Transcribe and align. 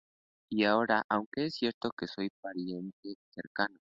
Y 0.49 0.63
ahora, 0.63 1.03
aunque 1.09 1.45
es 1.45 1.55
cierto 1.57 1.91
que 1.95 2.07
yo 2.07 2.11
soy 2.15 2.29
pariente 2.41 3.13
cercano. 3.29 3.69